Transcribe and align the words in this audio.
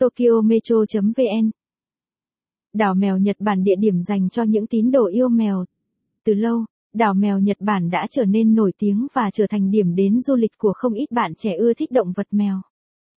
Tokyo 0.00 0.40
Metro.vn 0.44 1.50
Đảo 2.74 2.94
mèo 2.94 3.18
Nhật 3.18 3.36
Bản 3.38 3.62
địa 3.64 3.74
điểm 3.78 4.00
dành 4.02 4.28
cho 4.28 4.42
những 4.42 4.66
tín 4.66 4.90
đồ 4.90 5.06
yêu 5.06 5.28
mèo. 5.28 5.64
Từ 6.24 6.34
lâu, 6.34 6.64
đảo 6.94 7.14
mèo 7.14 7.38
Nhật 7.38 7.56
Bản 7.60 7.90
đã 7.90 8.06
trở 8.10 8.24
nên 8.24 8.54
nổi 8.54 8.72
tiếng 8.78 9.06
và 9.12 9.30
trở 9.32 9.46
thành 9.50 9.70
điểm 9.70 9.94
đến 9.94 10.20
du 10.20 10.36
lịch 10.36 10.50
của 10.58 10.72
không 10.76 10.92
ít 10.94 11.10
bạn 11.10 11.32
trẻ 11.34 11.56
ưa 11.56 11.74
thích 11.74 11.90
động 11.90 12.12
vật 12.16 12.26
mèo. 12.30 12.60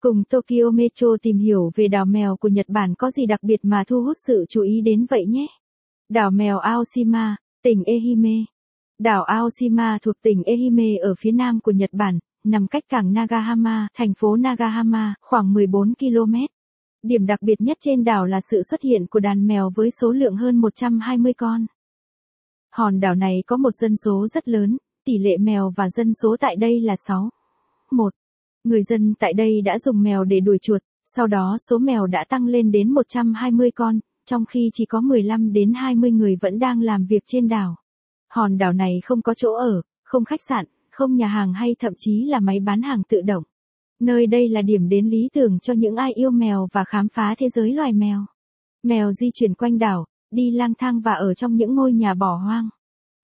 Cùng 0.00 0.24
Tokyo 0.24 0.70
Metro 0.74 1.06
tìm 1.22 1.38
hiểu 1.38 1.70
về 1.74 1.88
đảo 1.88 2.04
mèo 2.04 2.36
của 2.36 2.48
Nhật 2.48 2.68
Bản 2.68 2.94
có 2.94 3.10
gì 3.10 3.26
đặc 3.26 3.42
biệt 3.42 3.60
mà 3.62 3.84
thu 3.86 4.02
hút 4.02 4.16
sự 4.26 4.44
chú 4.48 4.62
ý 4.62 4.80
đến 4.80 5.06
vậy 5.10 5.26
nhé. 5.26 5.46
Đảo 6.08 6.30
mèo 6.30 6.58
Aoshima, 6.58 7.36
tỉnh 7.62 7.82
Ehime. 7.84 8.44
Đảo 8.98 9.24
Aoshima 9.24 9.98
thuộc 10.02 10.14
tỉnh 10.22 10.42
Ehime 10.42 10.96
ở 11.02 11.14
phía 11.18 11.32
nam 11.32 11.60
của 11.60 11.72
Nhật 11.72 11.90
Bản, 11.92 12.18
nằm 12.44 12.66
cách 12.66 12.84
cảng 12.88 13.12
Nagahama, 13.12 13.88
thành 13.94 14.12
phố 14.18 14.36
Nagahama, 14.36 15.14
khoảng 15.20 15.52
14 15.52 15.94
km. 15.94 16.34
Điểm 17.02 17.26
đặc 17.26 17.42
biệt 17.42 17.60
nhất 17.60 17.76
trên 17.80 18.04
đảo 18.04 18.26
là 18.26 18.40
sự 18.50 18.62
xuất 18.62 18.82
hiện 18.82 19.06
của 19.06 19.20
đàn 19.20 19.46
mèo 19.46 19.70
với 19.74 19.90
số 19.90 20.12
lượng 20.12 20.36
hơn 20.36 20.56
120 20.56 21.32
con. 21.32 21.66
Hòn 22.70 23.00
đảo 23.00 23.14
này 23.14 23.42
có 23.46 23.56
một 23.56 23.70
dân 23.74 23.96
số 23.96 24.26
rất 24.26 24.48
lớn, 24.48 24.76
tỷ 25.04 25.18
lệ 25.18 25.36
mèo 25.38 25.72
và 25.76 25.90
dân 25.90 26.14
số 26.14 26.36
tại 26.40 26.56
đây 26.56 26.80
là 26.80 26.94
6. 27.06 27.30
1. 27.90 28.14
Người 28.64 28.82
dân 28.82 29.14
tại 29.18 29.32
đây 29.32 29.62
đã 29.62 29.78
dùng 29.78 30.02
mèo 30.02 30.24
để 30.24 30.40
đuổi 30.40 30.58
chuột, 30.62 30.82
sau 31.04 31.26
đó 31.26 31.56
số 31.68 31.78
mèo 31.78 32.06
đã 32.06 32.24
tăng 32.28 32.46
lên 32.46 32.70
đến 32.70 32.90
120 32.90 33.70
con, 33.70 33.98
trong 34.26 34.44
khi 34.44 34.70
chỉ 34.72 34.86
có 34.86 35.00
15 35.00 35.52
đến 35.52 35.72
20 35.74 36.10
người 36.10 36.36
vẫn 36.40 36.58
đang 36.58 36.82
làm 36.82 37.06
việc 37.06 37.22
trên 37.26 37.48
đảo. 37.48 37.76
Hòn 38.30 38.58
đảo 38.58 38.72
này 38.72 39.00
không 39.04 39.22
có 39.22 39.34
chỗ 39.34 39.54
ở, 39.54 39.82
không 40.04 40.24
khách 40.24 40.40
sạn, 40.48 40.66
không 40.90 41.16
nhà 41.16 41.26
hàng 41.26 41.52
hay 41.52 41.76
thậm 41.78 41.92
chí 41.96 42.24
là 42.24 42.40
máy 42.40 42.60
bán 42.60 42.82
hàng 42.82 43.02
tự 43.08 43.20
động. 43.20 43.44
Nơi 44.02 44.26
đây 44.26 44.48
là 44.48 44.62
điểm 44.62 44.88
đến 44.88 45.10
lý 45.10 45.28
tưởng 45.32 45.58
cho 45.58 45.72
những 45.72 45.96
ai 45.96 46.12
yêu 46.12 46.30
mèo 46.30 46.68
và 46.72 46.84
khám 46.84 47.08
phá 47.08 47.34
thế 47.38 47.48
giới 47.48 47.72
loài 47.72 47.92
mèo. 47.92 48.24
Mèo 48.82 49.12
di 49.12 49.30
chuyển 49.34 49.54
quanh 49.54 49.78
đảo, 49.78 50.06
đi 50.30 50.50
lang 50.50 50.72
thang 50.78 51.00
và 51.00 51.12
ở 51.12 51.34
trong 51.34 51.56
những 51.56 51.74
ngôi 51.74 51.92
nhà 51.92 52.14
bỏ 52.14 52.36
hoang. 52.36 52.68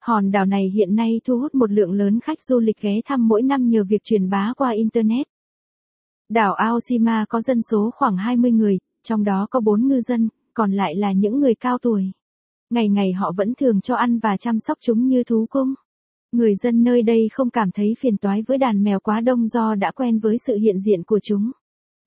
Hòn 0.02 0.32
đảo 0.32 0.46
này 0.46 0.72
hiện 0.74 0.96
nay 0.96 1.22
thu 1.26 1.40
hút 1.40 1.56
một 1.56 1.72
lượng 1.72 1.92
lớn 1.92 2.20
khách 2.20 2.42
du 2.42 2.60
lịch 2.60 2.82
ghé 2.82 3.02
thăm 3.06 3.28
mỗi 3.28 3.42
năm 3.42 3.70
nhờ 3.70 3.84
việc 3.84 4.04
truyền 4.04 4.30
bá 4.30 4.54
qua 4.58 4.70
Internet. 4.72 5.28
Đảo 6.30 6.54
Aoshima 6.54 7.26
có 7.30 7.42
dân 7.42 7.62
số 7.62 7.92
khoảng 7.96 8.18
20 8.18 8.52
người, 8.52 8.78
trong 9.04 9.24
đó 9.24 9.48
có 9.50 9.60
4 9.60 9.88
ngư 9.88 10.02
dân, 10.02 10.30
còn 10.54 10.72
lại 10.72 10.96
là 10.96 11.12
những 11.12 11.40
người 11.40 11.56
cao 11.56 11.78
tuổi. 11.82 12.12
Ngày 12.70 12.90
ngày 12.90 13.14
họ 13.14 13.32
vẫn 13.38 13.54
thường 13.56 13.82
cho 13.82 13.96
ăn 13.96 14.20
và 14.20 14.38
chăm 14.38 14.60
sóc 14.60 14.78
chúng 14.82 15.08
như 15.08 15.24
thú 15.24 15.46
cung. 15.50 15.74
Người 16.32 16.56
dân 16.56 16.84
nơi 16.84 17.02
đây 17.02 17.30
không 17.34 17.50
cảm 17.50 17.72
thấy 17.72 17.94
phiền 18.00 18.18
toái 18.18 18.42
với 18.48 18.58
đàn 18.58 18.84
mèo 18.84 19.00
quá 19.00 19.22
đông 19.22 19.48
do 19.48 19.76
đã 19.76 19.92
quen 19.92 20.20
với 20.20 20.38
sự 20.48 20.56
hiện 20.56 20.76
diện 20.80 21.04
của 21.04 21.20
chúng. 21.24 21.52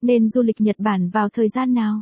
Nên 0.02 0.28
du 0.28 0.42
lịch 0.42 0.60
Nhật 0.60 0.76
Bản 0.78 1.10
vào 1.10 1.28
thời 1.28 1.48
gian 1.48 1.74
nào? 1.74 2.00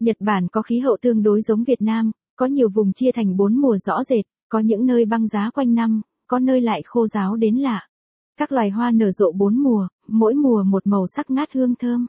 Nhật 0.00 0.16
Bản 0.20 0.48
có 0.52 0.62
khí 0.62 0.78
hậu 0.78 0.96
tương 1.02 1.22
đối 1.22 1.42
giống 1.42 1.64
Việt 1.64 1.82
Nam, 1.82 2.10
có 2.36 2.46
nhiều 2.46 2.68
vùng 2.68 2.92
chia 2.92 3.12
thành 3.12 3.36
bốn 3.36 3.56
mùa 3.56 3.76
rõ 3.76 4.04
rệt, 4.04 4.24
có 4.48 4.58
những 4.58 4.86
nơi 4.86 5.04
băng 5.04 5.26
giá 5.28 5.50
quanh 5.54 5.74
năm, 5.74 6.02
có 6.26 6.38
nơi 6.38 6.60
lại 6.60 6.82
khô 6.84 7.06
giáo 7.06 7.36
đến 7.36 7.56
lạ. 7.56 7.88
Các 8.36 8.52
loài 8.52 8.70
hoa 8.70 8.90
nở 8.90 9.10
rộ 9.10 9.32
bốn 9.32 9.58
mùa, 9.62 9.88
mỗi 10.08 10.34
mùa 10.34 10.62
một 10.62 10.86
màu 10.86 11.06
sắc 11.16 11.30
ngát 11.30 11.52
hương 11.52 11.74
thơm. 11.74 12.06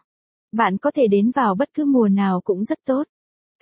Bạn 0.51 0.77
có 0.77 0.91
thể 0.91 1.03
đến 1.11 1.31
vào 1.31 1.55
bất 1.55 1.69
cứ 1.73 1.85
mùa 1.85 2.07
nào 2.07 2.41
cũng 2.41 2.63
rất 2.63 2.77
tốt. 2.85 3.03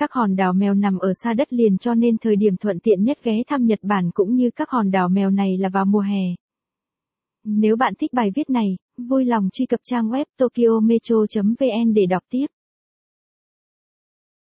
Các 0.01 0.13
hòn 0.13 0.35
đảo 0.35 0.53
mèo 0.53 0.73
nằm 0.73 0.97
ở 0.97 1.13
xa 1.23 1.33
đất 1.33 1.53
liền 1.53 1.77
cho 1.77 1.95
nên 1.95 2.17
thời 2.17 2.35
điểm 2.35 2.57
thuận 2.57 2.79
tiện 2.79 3.03
nhất 3.03 3.17
ghé 3.23 3.43
thăm 3.47 3.65
Nhật 3.65 3.79
Bản 3.81 4.11
cũng 4.13 4.35
như 4.35 4.49
các 4.55 4.69
hòn 4.69 4.91
đảo 4.91 5.09
mèo 5.09 5.29
này 5.29 5.57
là 5.57 5.69
vào 5.69 5.85
mùa 5.85 5.99
hè. 5.99 6.23
Nếu 7.43 7.75
bạn 7.75 7.93
thích 7.99 8.13
bài 8.13 8.29
viết 8.35 8.49
này, 8.49 8.77
vui 8.97 9.25
lòng 9.25 9.49
truy 9.53 9.65
cập 9.65 9.79
trang 9.83 10.09
web 10.09 10.25
tokyometro.vn 10.37 11.93
để 11.93 12.05
đọc 12.09 12.23
tiếp. 12.29 12.45